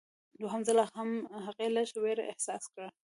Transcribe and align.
دوهم 0.41 0.61
ځل 0.67 0.77
هغې 1.45 1.67
لږ 1.75 1.89
ویره 2.03 2.23
احساس 2.31 2.63
کړه. 2.73 2.87